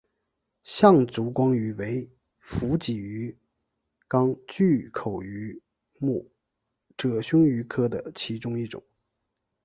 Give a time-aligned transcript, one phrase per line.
[0.63, 2.09] 象烛光鱼为
[2.39, 3.37] 辐鳍鱼
[4.07, 5.61] 纲巨口鱼
[5.99, 6.27] 目
[6.97, 8.83] 褶胸鱼科的其中一种。